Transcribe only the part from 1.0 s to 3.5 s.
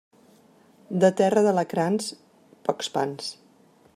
De terra d'alacrans, pocs pans.